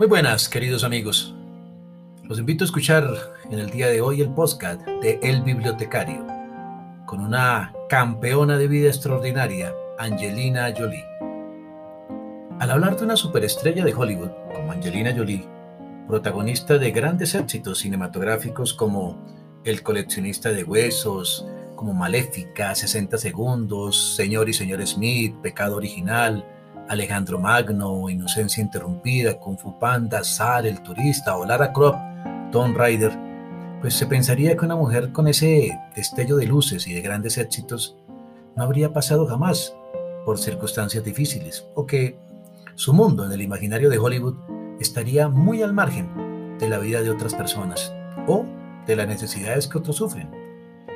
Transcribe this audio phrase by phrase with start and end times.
[0.00, 1.34] Muy buenas, queridos amigos.
[2.24, 3.06] Los invito a escuchar
[3.50, 6.26] en el día de hoy el podcast de El Bibliotecario
[7.04, 11.04] con una campeona de vida extraordinaria, Angelina Jolie.
[12.60, 15.46] Al hablar de una superestrella de Hollywood como Angelina Jolie,
[16.08, 19.22] protagonista de grandes éxitos cinematográficos como
[19.64, 21.46] El coleccionista de huesos,
[21.76, 26.42] como Maléfica, 60 segundos, Señor y Señor Smith, Pecado Original,
[26.90, 32.00] Alejandro Magno, Inocencia Interrumpida, Kung Fu Panda, Sar, El Turista o Lara Croft,
[32.50, 33.16] Tomb Raider,
[33.80, 37.96] pues se pensaría que una mujer con ese destello de luces y de grandes éxitos
[38.56, 39.72] no habría pasado jamás
[40.26, 42.18] por circunstancias difíciles o que
[42.74, 44.34] su mundo en el imaginario de Hollywood
[44.80, 47.94] estaría muy al margen de la vida de otras personas
[48.26, 48.44] o
[48.88, 50.28] de las necesidades que otros sufren.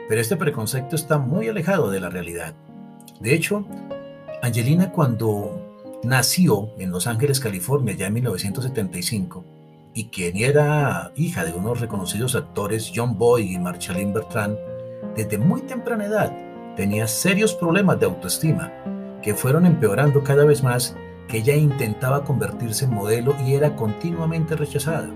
[0.08, 2.56] Pero este preconcepto está muy alejado de la realidad.
[3.20, 3.64] De hecho,
[4.42, 5.63] Angelina cuando
[6.04, 9.44] nació en Los Ángeles, California, ya en 1975,
[9.94, 14.56] y quien era hija de unos reconocidos actores, John Boyd y Marceline Bertrand,
[15.16, 16.32] desde muy temprana edad
[16.76, 18.72] tenía serios problemas de autoestima,
[19.22, 20.96] que fueron empeorando cada vez más
[21.28, 25.08] que ella intentaba convertirse en modelo y era continuamente rechazada.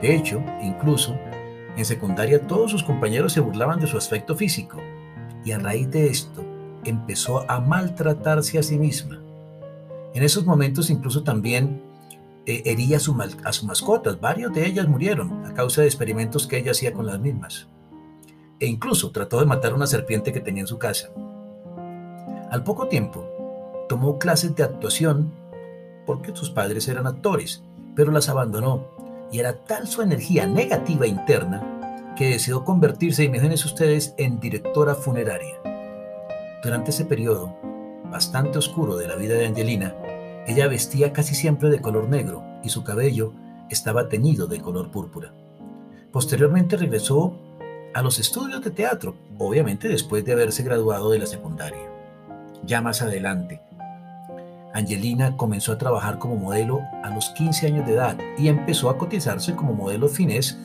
[0.00, 1.14] De hecho, incluso,
[1.76, 4.78] en secundaria todos sus compañeros se burlaban de su aspecto físico,
[5.44, 6.44] y a raíz de esto
[6.84, 9.19] empezó a maltratarse a sí misma
[10.14, 11.82] en esos momentos incluso también
[12.46, 13.14] eh, hería a, su
[13.52, 14.20] sus mascotas.
[14.20, 17.68] Varios de ellas murieron a causa de experimentos que ella hacía con las mismas.
[18.58, 21.10] E incluso trató de matar una serpiente que tenía en su casa.
[22.50, 23.24] Al poco tiempo,
[23.88, 25.32] tomó clases de actuación
[26.06, 27.62] porque sus padres eran actores,
[27.94, 28.88] pero las abandonó
[29.30, 35.60] y era tal su energía negativa interna que decidió convertirse, imagínense ustedes, en directora funeraria.
[36.62, 37.56] Durante ese periodo,
[38.10, 39.94] bastante oscuro de la vida de Angelina,
[40.46, 43.32] ella vestía casi siempre de color negro y su cabello
[43.68, 45.32] estaba teñido de color púrpura.
[46.12, 47.38] Posteriormente regresó
[47.94, 51.88] a los estudios de teatro, obviamente después de haberse graduado de la secundaria.
[52.64, 53.60] Ya más adelante,
[54.72, 58.98] Angelina comenzó a trabajar como modelo a los 15 años de edad y empezó a
[58.98, 60.58] cotizarse como modelo finés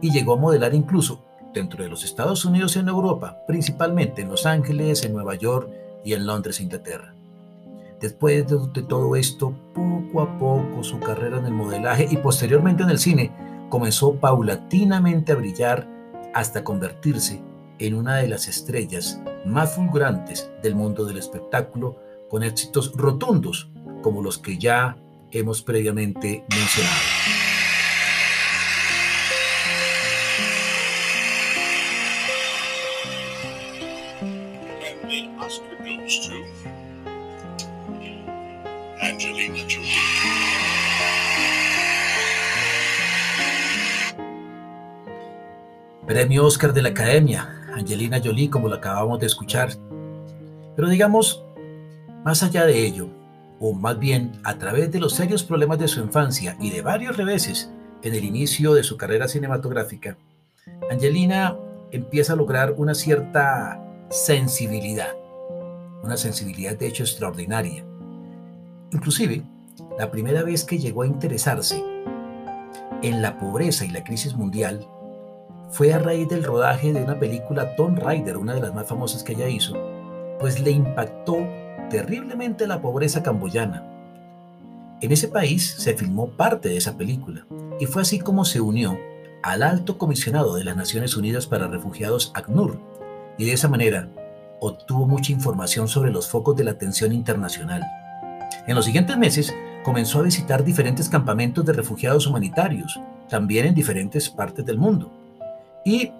[0.00, 4.28] y llegó a modelar incluso dentro de los Estados Unidos y en Europa, principalmente en
[4.28, 5.70] Los Ángeles, en Nueva York
[6.06, 7.12] y en Londres, Inglaterra.
[8.00, 12.90] Después de, todo esto, poco a poco su carrera en el modelaje y posteriormente en
[12.90, 13.32] el cine
[13.68, 15.88] comenzó paulatinamente a brillar
[16.32, 17.42] hasta convertirse
[17.80, 21.96] en una de las estrellas más fulgurantes del mundo del espectáculo,
[22.30, 23.68] con éxitos rotundos
[24.02, 24.96] como los que ya
[25.32, 27.35] hemos previamente mencionado.
[46.26, 49.70] Premio Oscar de la Academia, Angelina Jolie, como lo acabamos de escuchar.
[50.74, 51.44] Pero digamos,
[52.24, 53.08] más allá de ello,
[53.60, 57.16] o más bien a través de los serios problemas de su infancia y de varios
[57.16, 57.70] reveses
[58.02, 60.18] en el inicio de su carrera cinematográfica,
[60.90, 61.56] Angelina
[61.92, 65.14] empieza a lograr una cierta sensibilidad,
[66.02, 67.84] una sensibilidad de hecho extraordinaria.
[68.90, 69.44] Inclusive,
[69.96, 71.84] la primera vez que llegó a interesarse
[73.02, 74.88] en la pobreza y la crisis mundial
[75.70, 79.22] fue a raíz del rodaje de una película Tomb Raider, una de las más famosas
[79.22, 79.74] que ella hizo,
[80.38, 81.38] pues le impactó
[81.90, 83.84] terriblemente la pobreza camboyana.
[85.00, 87.46] En ese país se filmó parte de esa película
[87.78, 88.98] y fue así como se unió
[89.42, 92.80] al alto comisionado de las Naciones Unidas para Refugiados ACNUR
[93.36, 94.08] y de esa manera
[94.60, 97.82] obtuvo mucha información sobre los focos de la atención internacional.
[98.66, 99.54] En los siguientes meses
[99.84, 102.98] comenzó a visitar diferentes campamentos de refugiados humanitarios,
[103.28, 105.25] también en diferentes partes del mundo.
[105.86, 106.10] Y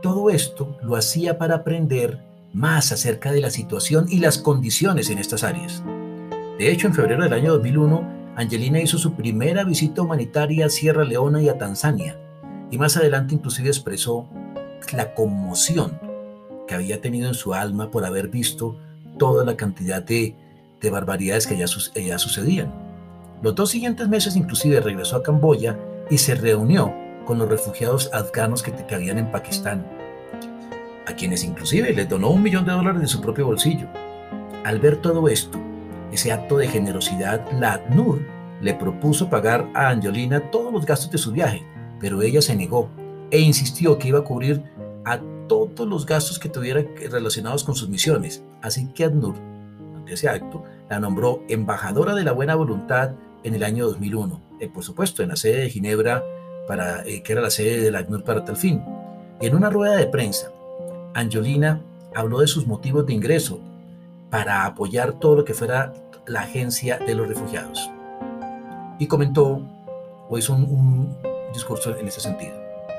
[0.00, 2.18] todo esto lo hacía para aprender
[2.54, 5.84] más acerca de la situación y las condiciones en estas áreas.
[6.58, 11.04] De hecho, en febrero del año 2001, Angelina hizo su primera visita humanitaria a Sierra
[11.04, 12.16] Leona y a Tanzania,
[12.70, 14.26] y más adelante inclusive expresó
[14.94, 16.00] la conmoción
[16.66, 18.78] que había tenido en su alma por haber visto
[19.18, 20.34] toda la cantidad de,
[20.90, 21.66] barbaridades que ya,
[22.18, 22.72] sucedían.
[23.42, 25.78] Los dos siguientes meses inclusive regresó a Camboya
[26.08, 29.86] y se reunió con los refugiados afganos que, habían en Pakistán,
[31.06, 33.86] a quienes inclusive les donó un millón de dólares de su propio bolsillo.
[34.64, 35.58] Al ver todo esto,
[36.12, 38.20] ese acto de generosidad, la ACNUR
[38.60, 41.64] le propuso pagar a Angelina todos los gastos de su viaje,
[42.00, 42.88] pero ella se negó
[43.30, 44.62] e insistió que iba a cubrir
[45.04, 48.44] a todos los gastos que tuviera relacionados con sus misiones.
[48.60, 49.34] Así que ACNUR,
[49.96, 54.68] ante ese acto, la nombró embajadora de la buena voluntad en el año 2001, eh,
[54.68, 56.22] por supuesto, en la sede de Ginebra,
[56.66, 58.82] para, eh, que era la sede del ACNUR para tal fin.
[59.40, 60.52] En una rueda de prensa,
[61.14, 61.82] Angelina
[62.14, 63.60] habló de sus motivos de ingreso
[64.30, 65.92] para apoyar todo lo que fuera
[66.26, 67.90] la agencia de los refugiados.
[68.98, 69.60] Y comentó
[70.28, 72.52] o hizo un, un discurso en ese sentido.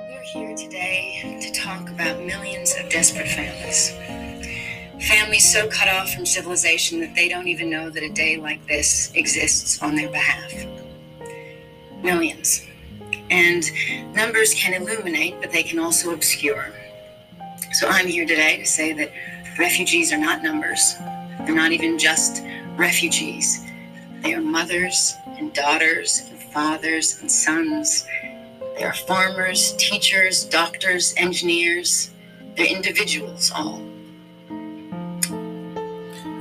[0.09, 3.93] We're here today to talk about millions of desperate families.
[4.99, 8.65] Families so cut off from civilization that they don't even know that a day like
[8.67, 10.53] this exists on their behalf.
[12.01, 12.63] Millions.
[13.33, 13.63] And
[14.13, 16.71] numbers can illuminate, but they can also obscure.
[17.71, 19.09] So I'm here today to say that
[19.57, 20.93] refugees are not numbers.
[21.39, 22.43] They're not even just
[22.77, 23.65] refugees.
[24.21, 28.05] They are mothers and daughters and fathers and sons.
[28.77, 32.11] They are farmers, teachers, doctors, engineers.
[32.55, 33.81] They're individuals all.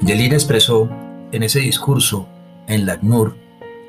[0.02, 0.90] Yelena expresó
[1.32, 2.28] en ese discurso
[2.68, 3.34] en la ACNUR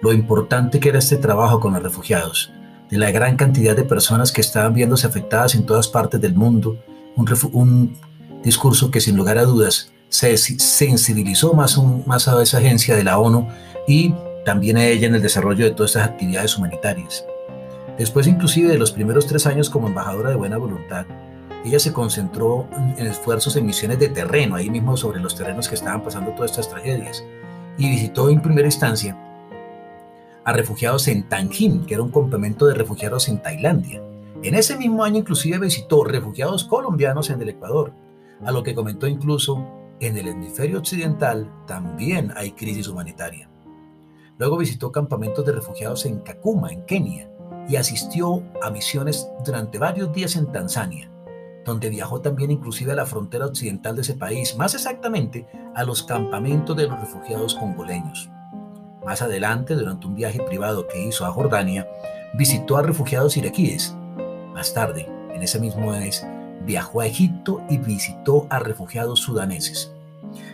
[0.01, 2.53] lo importante que era este trabajo con los refugiados,
[2.89, 6.77] de la gran cantidad de personas que estaban viéndose afectadas en todas partes del mundo,
[7.15, 7.97] un,
[8.43, 13.05] discurso que sin lugar a dudas se sensibilizó más, un, más a esa agencia de
[13.05, 13.47] la ONU
[13.87, 14.13] y
[14.43, 17.25] también a ella en el desarrollo de todas estas actividades humanitarias.
[17.97, 21.05] Después inclusive de los primeros tres años como embajadora de buena voluntad,
[21.63, 25.75] ella se concentró en esfuerzos en misiones de terreno, ahí mismo sobre los terrenos que
[25.75, 27.23] estaban pasando todas estas tragedias,
[27.77, 29.17] y visitó en primera instancia
[30.45, 34.03] a refugiados en Tangin, que era un campamento de refugiados en Tailandia.
[34.43, 37.93] En ese mismo año inclusive visitó refugiados colombianos en el Ecuador,
[38.43, 39.65] a lo que comentó incluso
[39.99, 43.49] en el hemisferio occidental también hay crisis humanitaria.
[44.37, 47.29] Luego visitó campamentos de refugiados en Kakuma, en Kenia,
[47.69, 51.09] y asistió a misiones durante varios días en Tanzania,
[51.63, 56.03] donde viajó también inclusive a la frontera occidental de ese país, más exactamente a los
[56.03, 58.29] campamentos de los refugiados congoleños.
[59.05, 61.87] Más adelante, durante un viaje privado que hizo a Jordania,
[62.33, 63.95] visitó a refugiados iraquíes.
[64.53, 66.25] Más tarde, en ese mismo mes,
[66.65, 69.91] viajó a Egipto y visitó a refugiados sudaneses.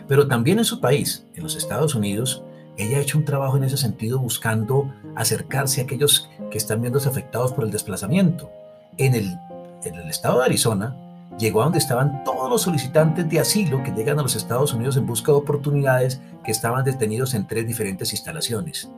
[0.08, 2.42] Pero también en su país, en los Estados Unidos,
[2.76, 7.08] ella ha hecho un trabajo en ese sentido buscando acercarse a aquellos que están viéndose
[7.08, 8.50] afectados por el desplazamiento.
[8.96, 9.38] En el,
[9.84, 10.96] en el estado de Arizona,
[11.40, 14.96] llegó a donde estaban todos los solicitantes de asilo que llegan a los Estados Unidos
[14.96, 18.90] en busca de oportunidades que estaban detenidos en tres diferentes instalaciones.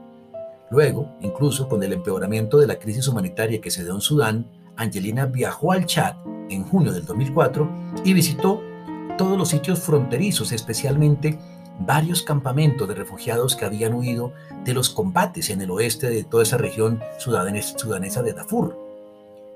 [0.71, 4.47] Luego, incluso con el empeoramiento de la crisis humanitaria que se dio en Sudán,
[4.77, 6.17] Angelina viajó al Chad
[6.51, 7.71] en junio del 2004
[8.05, 8.61] y visitó
[9.17, 11.39] todos los sitios fronterizos, especialmente
[11.79, 14.33] varios campamentos de refugiados que habían huido
[14.65, 18.79] de los combates en el oeste de toda esa región sudanesa de Darfur.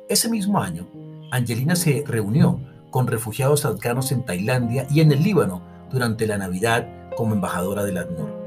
[0.09, 0.87] Ese mismo año,
[1.31, 2.61] Angelina se reunió
[2.91, 6.87] con refugiados afganos en Tailandia y en el Líbano durante la Navidad
[7.17, 8.47] como embajadora del ACNUR.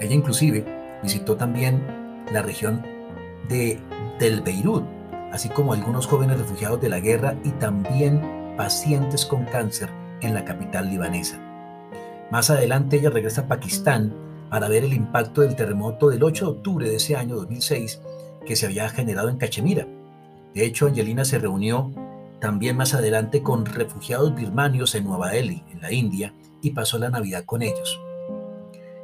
[0.00, 0.64] Ella inclusive
[1.02, 2.82] visitó también la región
[3.48, 3.78] de
[4.18, 4.84] del Beirut,
[5.32, 8.20] así como algunos jóvenes refugiados de la guerra y también
[8.56, 9.88] pacientes con cáncer
[10.20, 11.38] en la capital libanesa.
[12.30, 14.14] Más adelante ella regresa a Pakistán
[14.50, 18.00] para ver el impacto del terremoto del 8 de octubre de ese año 2006
[18.46, 19.86] que se había generado en Cachemira.
[20.54, 21.92] De hecho, Angelina se reunió
[22.40, 27.10] también más adelante con refugiados birmanios en Nueva Delhi, en la India, y pasó la
[27.10, 28.00] Navidad con ellos.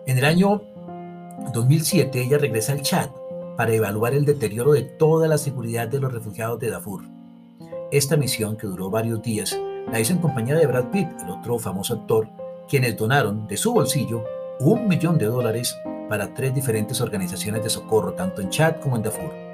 [0.07, 0.63] En el año
[1.53, 3.11] 2007 ella regresa al Chad
[3.57, 7.03] para evaluar el deterioro de toda la seguridad de los refugiados de Darfur.
[7.91, 9.59] Esta misión, que duró varios días,
[9.91, 12.29] la hizo en compañía de Brad Pitt, el otro famoso actor,
[12.69, 14.25] quienes donaron de su bolsillo
[14.59, 15.77] un millón de dólares
[16.09, 19.46] para tres diferentes organizaciones de socorro, tanto en Chad como en Darfur.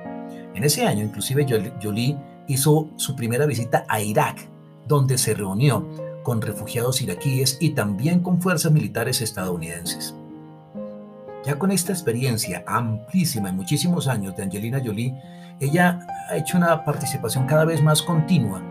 [0.54, 1.47] En ese año, inclusive,
[1.82, 2.16] Jolie
[2.49, 4.49] hizo su primera visita a Irak,
[4.87, 5.87] donde se reunió
[6.23, 10.14] con refugiados iraquíes y también con fuerzas militares estadounidenses.
[11.44, 15.14] Ya con esta experiencia amplísima en muchísimos años de Angelina Jolie,
[15.61, 18.62] ella ha hecho una participación cada vez más continua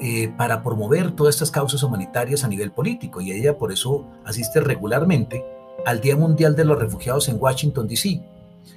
[0.00, 4.60] eh, para promover todas estas causas humanitarias a nivel político y ella por eso asiste
[4.60, 5.44] regularmente
[5.84, 8.22] al Día Mundial de los Refugiados en Washington, D.C.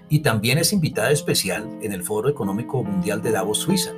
[0.10, 3.92] y también es invitada especial en el Foro Económico Mundial de Davos, Suiza.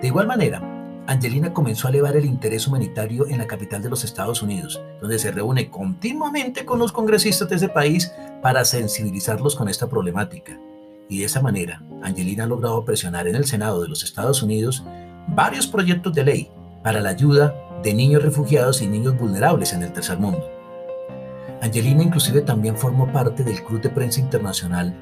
[0.00, 0.60] De igual manera,
[1.06, 5.18] Angelina comenzó a elevar el interés humanitario en la capital de los Estados Unidos, donde
[5.18, 10.58] se reúne continuamente con los congresistas de ese país para sensibilizarlos con esta problemática.
[11.08, 14.84] Y de esa manera, Angelina ha logrado presionar en el Senado de los Estados Unidos
[15.28, 16.50] varios proyectos de ley
[16.82, 20.44] para la ayuda de niños refugiados y niños vulnerables en el tercer mundo.
[21.62, 24.94] Angelina inclusive también formó parte del Club de Prensa Internacional,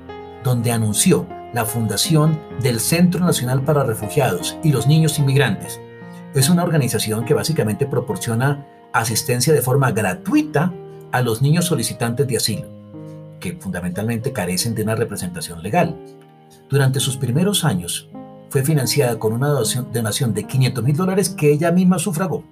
[0.44, 5.80] donde anunció la fundación del Centro Nacional para Refugiados y los Niños Inmigrantes.
[6.34, 10.72] Es una organización que básicamente proporciona asistencia de forma gratuita
[11.10, 12.68] a los niños solicitantes de asilo,
[13.40, 15.96] que fundamentalmente carecen de una representación legal.
[16.68, 18.08] Durante sus primeros años,
[18.50, 22.44] fue financiada con una donación, de 500 mil dólares que ella misma sufragó.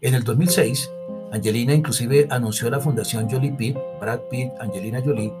[0.00, 0.90] En el 2006,
[1.32, 5.32] Angelina inclusive anunció la Fundación Jolie Pitt, Brad Pitt, Angelina Jolie,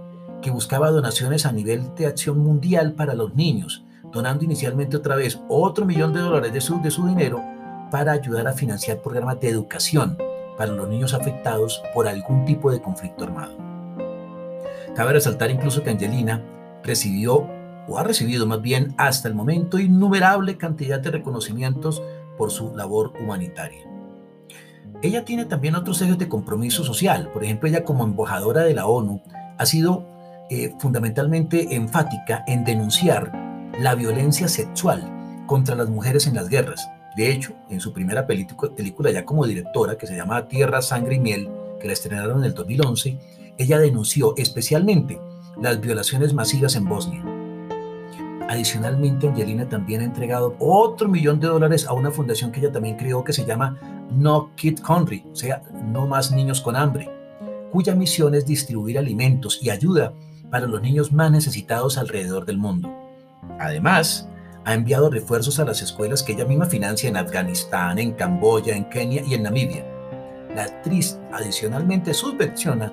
[0.46, 5.40] que buscaba donaciones a nivel de acción mundial para los niños, donando inicialmente otra vez
[5.48, 7.42] otro millón de dólares de su, de su dinero
[7.90, 10.16] para ayudar a financiar programas de educación
[10.56, 13.56] para los niños afectados por algún tipo de conflicto armado.
[14.94, 16.40] Cabe resaltar incluso que Angelina
[16.84, 17.48] recibió
[17.88, 22.00] o ha recibido más bien hasta el momento innumerable cantidad de reconocimientos
[22.38, 23.82] por su labor humanitaria.
[25.02, 27.30] Ella tiene también otros sellos de compromiso social.
[27.32, 29.20] Por ejemplo, ella como embajadora de la ONU
[29.58, 30.14] ha sido
[30.50, 33.32] eh, fundamentalmente enfática en denunciar
[33.80, 36.88] la violencia sexual contra las mujeres en las guerras.
[37.16, 41.20] De hecho, en su primera película ya como directora, que se llama Tierra, Sangre y
[41.20, 41.48] Miel,
[41.80, 43.18] que la estrenaron en el 2011,
[43.58, 45.18] ella denunció especialmente
[45.60, 47.24] las violaciones masivas en Bosnia.
[48.48, 52.96] Adicionalmente, Angelina también ha entregado otro millón de dólares a una fundación que ella también
[52.96, 53.78] creó que se llama
[54.12, 57.10] No Kid Hungry, o sea, No Más Niños con Hambre,
[57.72, 60.12] cuya misión es distribuir alimentos y ayuda
[60.56, 62.90] para los niños más necesitados alrededor del mundo.
[63.60, 64.26] Además,
[64.64, 68.88] ha enviado refuerzos a las escuelas que ella misma financia en Afganistán, en Camboya, en
[68.88, 69.84] Kenia y en Namibia.
[70.54, 72.90] La actriz adicionalmente subvenciona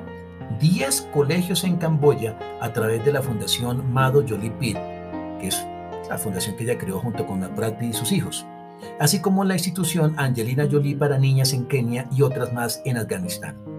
[0.59, 4.77] 10 colegios en Camboya a través de la Fundación Mado Jolie Pitt
[5.39, 5.65] que es
[6.09, 8.45] la fundación que ella creó junto con Pitt y sus hijos,
[8.99, 13.72] así como la institución Angelina Jolie para niñas en Kenia y otras más en Afganistán.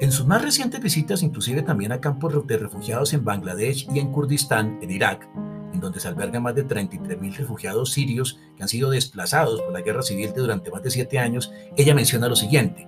[0.00, 4.10] En sus más recientes visitas, inclusive también a campos de refugiados en Bangladesh y en
[4.10, 5.28] Kurdistán, en Irak,
[5.72, 9.82] en donde se albergan más de 33.000 refugiados sirios que han sido desplazados por la
[9.82, 12.86] guerra civil de durante más de siete años, ella menciona lo siguiente.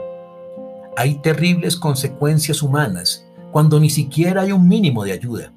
[0.97, 5.53] Hay terribles consecuencias humanas cuando ni siquiera hay un mínimo de ayuda.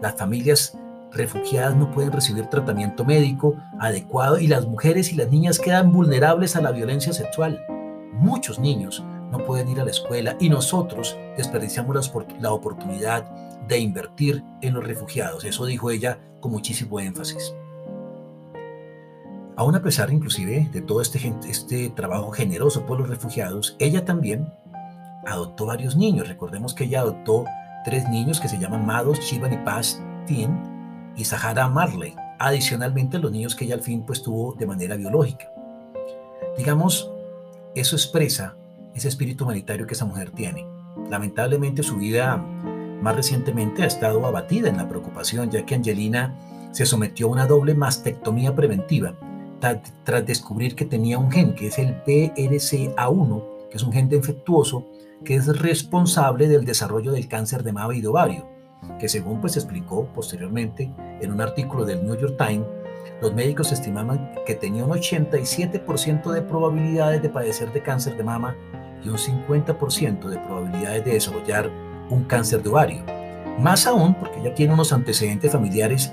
[0.00, 0.76] Las familias
[1.12, 6.56] refugiadas no pueden recibir tratamiento médico adecuado y las mujeres y las niñas quedan vulnerables
[6.56, 7.60] a la violencia sexual.
[8.14, 13.24] Muchos niños no pueden ir a la escuela y nosotros desperdiciamos la oportunidad
[13.66, 15.44] de invertir en los refugiados.
[15.44, 17.54] Eso dijo ella con muchísimo énfasis.
[19.56, 24.52] Aún a pesar inclusive de todo este, este trabajo generoso por los refugiados, ella también
[25.26, 26.28] adoptó varios niños.
[26.28, 27.46] Recordemos que ella adoptó
[27.84, 30.72] tres niños que se llaman Mados, Chivan y Paz Tien,
[31.16, 35.50] y Sahara Marley, adicionalmente los niños que ella al fin pues tuvo de manera biológica.
[36.56, 37.10] Digamos,
[37.74, 38.56] eso expresa
[38.94, 40.66] ese espíritu humanitario que esa mujer tiene.
[41.10, 46.38] Lamentablemente su vida más recientemente ha estado abatida en la preocupación, ya que Angelina
[46.72, 49.14] se sometió a una doble mastectomía preventiva
[50.04, 54.86] tras descubrir que tenía un gen, que es el PRCA1, que es un gen defectuoso,
[55.24, 58.52] que es responsable del desarrollo del cáncer de mama y de ovario
[58.98, 62.66] que según pues explicó posteriormente en un artículo del New York Times,
[63.20, 68.56] los médicos estimaban que tenía un 87% de probabilidades de padecer de cáncer de mama
[69.04, 71.70] y un 50% de probabilidades de desarrollar
[72.10, 73.02] un cáncer de ovario.
[73.58, 76.12] Más aún porque ella tiene unos antecedentes familiares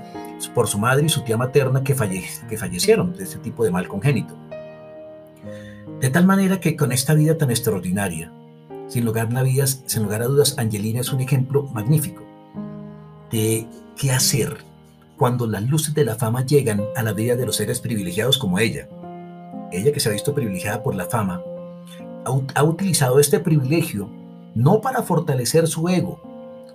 [0.54, 4.36] por su madre y su tía materna que, fallecieron de este tipo de mal congénito.
[6.00, 8.32] De tal manera que con esta vida tan extraordinaria,
[8.88, 12.22] sin lugar a dudas, Angelina es un ejemplo magnífico
[13.30, 13.66] de
[13.96, 14.64] qué hacer
[15.16, 18.58] cuando las luces de la fama llegan a la vida de los seres privilegiados como
[18.58, 18.88] ella.
[19.70, 21.42] Ella que se ha visto privilegiada por la fama,
[22.24, 24.08] ha, utilizado este privilegio
[24.54, 26.20] no para fortalecer su ego,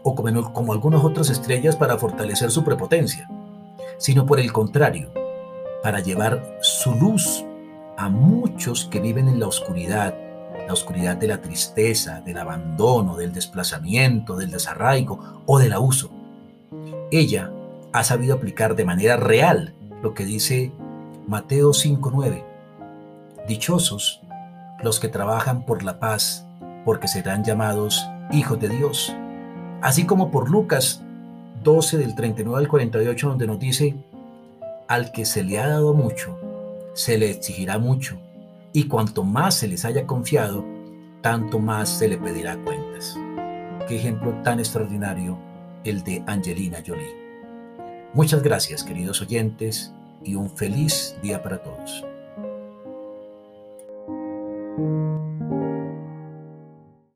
[0.04, 3.30] o como, como algunas otras estrellas para fortalecer su prepotencia,
[3.98, 5.12] sino por el contrario,
[5.84, 7.46] para llevar su luz
[7.98, 10.16] a muchos que viven en la oscuridad,
[10.68, 16.10] la oscuridad de la tristeza, del abandono, del desplazamiento, del desarraigo o del abuso.
[17.12, 17.52] Ella
[17.94, 20.72] ha sabido aplicar de manera real lo que dice
[21.28, 22.44] Mateo 5.9.
[23.48, 24.22] Dichosos
[24.86, 26.46] los que trabajan por la paz,
[26.86, 29.16] porque serán llamados hijos de Dios.
[29.82, 31.02] Así como por Lucas
[31.64, 33.96] 12 del 39 al 48, donde nos dice,
[34.88, 36.38] al que se le ha dado mucho,
[36.94, 38.20] se le exigirá mucho,
[38.74, 40.64] y cuanto más se les haya confiado,
[41.22, 43.18] tanto más se le pedirá cuentas.
[43.88, 45.36] Qué ejemplo tan extraordinario
[45.84, 47.16] el de Angelina Jolie.
[48.14, 49.92] Muchas gracias, queridos oyentes,
[50.24, 52.06] y un feliz día para todos.
[54.78, 55.05] thank you